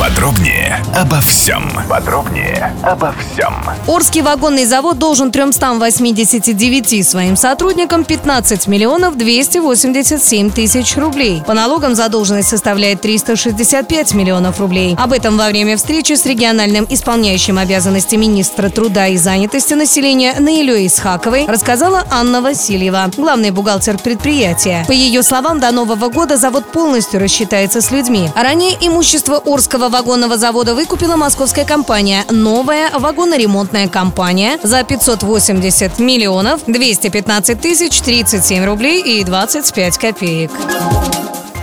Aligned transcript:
Подробнее 0.00 0.82
обо 0.96 1.20
всем. 1.20 1.70
Подробнее 1.86 2.74
обо 2.82 3.12
всем. 3.12 3.54
Орский 3.86 4.22
вагонный 4.22 4.64
завод 4.64 4.96
должен 4.98 5.30
389 5.30 7.06
своим 7.06 7.36
сотрудникам 7.36 8.04
15 8.04 8.66
миллионов 8.66 9.18
287 9.18 10.52
тысяч 10.52 10.96
рублей. 10.96 11.42
По 11.46 11.52
налогам 11.52 11.94
задолженность 11.94 12.48
составляет 12.48 13.02
365 13.02 14.14
миллионов 14.14 14.58
рублей. 14.58 14.96
Об 14.98 15.12
этом 15.12 15.36
во 15.36 15.48
время 15.48 15.76
встречи 15.76 16.14
с 16.14 16.24
региональным 16.24 16.86
исполняющим 16.88 17.58
обязанности 17.58 18.16
министра 18.16 18.70
труда 18.70 19.08
и 19.08 19.18
занятости 19.18 19.74
населения 19.74 20.34
Наилей 20.38 20.86
Исхаковой 20.86 21.44
рассказала 21.46 22.06
Анна 22.10 22.40
Васильева, 22.40 23.10
главный 23.18 23.50
бухгалтер 23.50 23.98
предприятия. 23.98 24.82
По 24.86 24.92
ее 24.92 25.22
словам, 25.22 25.60
до 25.60 25.70
Нового 25.72 26.08
года 26.08 26.38
завод 26.38 26.72
полностью 26.72 27.20
рассчитается 27.20 27.82
с 27.82 27.90
людьми. 27.90 28.30
А 28.34 28.42
ранее 28.42 28.78
имущество 28.80 29.36
Орского 29.44 29.89
вагонного 29.90 30.38
завода 30.38 30.74
выкупила 30.74 31.16
московская 31.16 31.64
компания 31.64 32.24
«Новая 32.30 32.90
вагоноремонтная 32.98 33.88
компания» 33.88 34.58
за 34.62 34.82
580 34.82 35.98
миллионов 35.98 36.62
215 36.66 37.60
тысяч 37.60 38.00
37 38.00 38.64
рублей 38.64 39.02
и 39.02 39.24
25 39.24 39.98
копеек. 39.98 40.50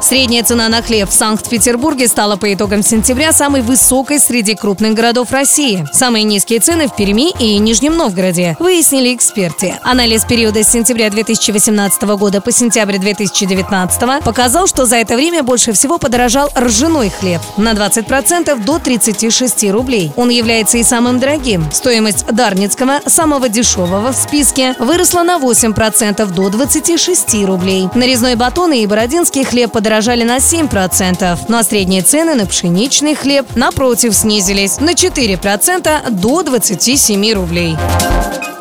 Средняя 0.00 0.42
цена 0.42 0.68
на 0.70 0.80
хлеб 0.80 1.10
в 1.10 1.12
Санкт-Петербурге 1.12 2.08
стала 2.08 2.36
по 2.36 2.52
итогам 2.52 2.82
сентября 2.82 3.32
самой 3.32 3.60
высокой 3.60 4.18
среди 4.18 4.54
крупных 4.54 4.94
городов 4.94 5.30
России. 5.30 5.86
Самые 5.92 6.24
низкие 6.24 6.58
цены 6.60 6.88
в 6.88 6.96
Перми 6.96 7.30
и 7.38 7.58
Нижнем 7.58 7.96
Новгороде, 7.96 8.56
выяснили 8.58 9.14
эксперты. 9.14 9.78
Анализ 9.82 10.24
периода 10.24 10.64
с 10.64 10.72
сентября 10.72 11.10
2018 11.10 12.02
года 12.16 12.40
по 12.40 12.50
сентябрь 12.50 12.96
2019 12.96 14.24
показал, 14.24 14.66
что 14.66 14.86
за 14.86 14.96
это 14.96 15.16
время 15.16 15.42
больше 15.42 15.72
всего 15.72 15.98
подорожал 15.98 16.50
ржаной 16.58 17.10
хлеб 17.10 17.42
на 17.58 17.72
20% 17.72 18.64
до 18.64 18.78
36 18.78 19.70
рублей. 19.70 20.12
Он 20.16 20.30
является 20.30 20.78
и 20.78 20.82
самым 20.82 21.18
дорогим. 21.20 21.70
Стоимость 21.72 22.24
Дарницкого, 22.26 23.00
самого 23.06 23.50
дешевого 23.50 24.12
в 24.12 24.16
списке, 24.16 24.74
выросла 24.78 25.24
на 25.24 25.36
8% 25.38 26.24
до 26.32 26.48
26 26.48 27.44
рублей. 27.44 27.88
Нарезной 27.94 28.34
батон 28.34 28.72
и 28.72 28.86
бородинский 28.86 29.44
хлеб 29.44 29.70
подорожали 29.72 29.89
подорожали 29.90 30.22
на 30.22 30.36
7%, 30.36 31.38
ну 31.48 31.58
а 31.58 31.64
средние 31.64 32.02
цены 32.02 32.36
на 32.36 32.46
пшеничный 32.46 33.16
хлеб, 33.16 33.56
напротив, 33.56 34.14
снизились 34.14 34.78
на 34.78 34.90
4% 34.90 36.10
до 36.10 36.42
27 36.44 37.32
рублей. 37.32 37.76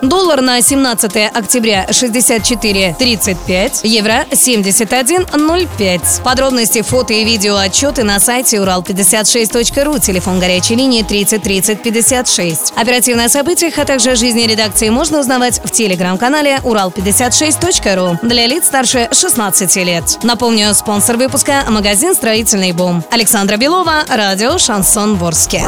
Доллар 0.02 0.42
на 0.42 0.62
17 0.62 1.30
октября 1.34 1.86
64.35, 1.90 3.82
евро 3.84 4.26
71.05. 4.32 6.24
Подробности, 6.24 6.82
фото 6.82 7.14
и 7.14 7.26
видео 7.26 7.58
отчеты 7.58 8.04
на 8.04 8.20
сайте 8.22 8.58
урал56.ру, 8.58 10.00
телефон 10.00 10.40
горячей 10.40 10.76
линии 10.76 11.04
30 11.04 11.44
30 11.44 11.84
56. 11.84 12.74
Оперативно 12.78 13.26
о 13.26 13.30
событиях, 13.30 13.78
а 13.78 13.84
также 13.84 14.12
о 14.12 14.16
жизни 14.16 14.44
редакции 14.44 14.88
можно 14.90 15.20
узнавать 15.20 15.60
в 15.64 15.70
телеграм-канале 15.70 16.60
урал56.ру 16.64 18.20
для 18.26 18.48
лиц 18.48 18.68
старше 18.68 19.10
16 19.12 19.76
лет. 19.78 20.20
Напомню, 20.24 20.74
спонсор 20.76 21.18
выпуска– 21.18 21.66
магазин 21.70 22.16
«Строительный 22.16 22.72
бум». 22.72 23.04
Александра 23.12 23.58
Белова, 23.58 24.06
радио 24.08 24.58
«Шансон 24.58 25.16
Ворске». 25.16 25.66